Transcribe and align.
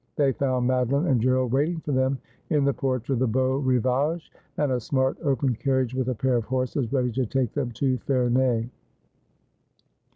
They 0.15 0.31
found 0.33 0.67
Madoline 0.67 1.11
and 1.11 1.21
Gerald 1.21 1.51
waiting 1.51 1.79
for 1.81 1.91
them 1.91 2.17
in 2.49 2.65
the 2.65 2.73
porch 2.73 3.11
of 3.11 3.19
the 3.19 3.27
Beau 3.27 3.61
Eivage, 3.61 4.31
and 4.57 4.71
a 4.71 4.79
smart 4.79 5.15
open 5.21 5.53
carriage 5.53 5.93
with 5.93 6.09
a 6.09 6.15
pair 6.15 6.37
of 6.37 6.45
horses 6.45 6.91
ready 6.91 7.11
to 7.11 7.25
take 7.27 7.53
them 7.53 7.69
to 7.73 7.99
Ferney. 7.99 8.71